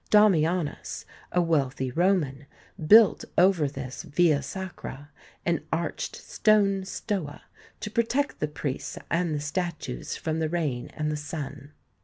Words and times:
Damianus, 0.09 1.05
a 1.31 1.43
wealthy 1.43 1.91
Roman, 1.91 2.47
built 2.87 3.23
over 3.37 3.67
this 3.67 4.01
Via 4.01 4.41
Sacra 4.41 5.11
an 5.45 5.63
arched 5.71 6.15
stone 6.15 6.85
stoa 6.85 7.43
to 7.81 7.91
protect 7.91 8.39
the 8.39 8.47
priests 8.47 8.97
and 9.11 9.35
the 9.35 9.39
statues 9.39 10.17
from 10.17 10.39
the 10.39 10.49
rain 10.49 10.87
and 10.95 11.11
the 11.11 11.17
sun. 11.17 11.73